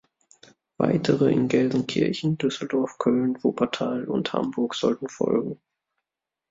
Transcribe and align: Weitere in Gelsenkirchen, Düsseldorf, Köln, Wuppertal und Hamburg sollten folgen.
Weitere 0.77 1.27
in 1.31 1.47
Gelsenkirchen, 1.47 2.39
Düsseldorf, 2.39 2.97
Köln, 2.97 3.37
Wuppertal 3.43 4.05
und 4.05 4.33
Hamburg 4.33 4.73
sollten 4.73 5.07
folgen. 5.09 5.61